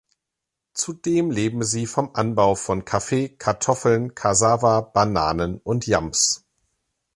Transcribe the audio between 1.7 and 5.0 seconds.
vom Anbau von Kaffee, Kartoffeln, Cassava,